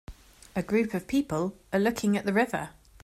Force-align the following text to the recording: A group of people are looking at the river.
A 0.55 0.63
group 0.63 0.95
of 0.95 1.05
people 1.07 1.55
are 1.71 1.79
looking 1.79 2.17
at 2.17 2.25
the 2.25 2.33
river. 2.33 2.71